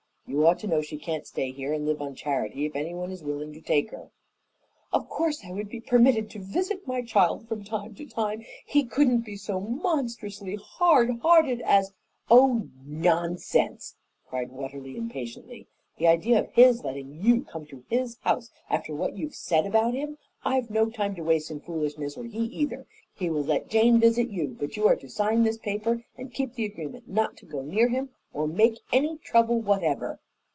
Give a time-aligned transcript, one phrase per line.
[0.27, 3.21] You ought to know she can't stay here and live on charity if anyone is
[3.21, 4.11] willing to take her."
[4.93, 8.45] "Of course I would be permitted to visit my child from time to time?
[8.65, 11.91] He couldn't be so monstrously hard hearted as"
[12.31, 15.67] "Oh, nonsense!" cried Watterly impatiently.
[15.97, 19.93] "The idea of his letting you come to his house after what you've said about
[19.93, 20.17] him!
[20.45, 22.87] I've no time to waste in foolishness, or he either.
[23.13, 26.53] He will let Jane visit you, but you are to sign this paper and keep
[26.53, 30.17] the agreement not to go near him or make any trouble whatever."